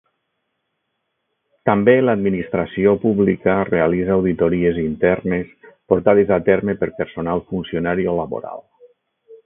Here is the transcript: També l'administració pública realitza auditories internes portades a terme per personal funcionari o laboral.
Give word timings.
També 1.69 1.93
l'administració 2.05 2.95
pública 3.03 3.57
realitza 3.69 4.17
auditories 4.17 4.83
internes 4.87 5.55
portades 5.93 6.35
a 6.39 6.43
terme 6.51 6.79
per 6.83 6.93
personal 7.03 7.49
funcionari 7.53 8.13
o 8.15 8.19
laboral. 8.25 8.69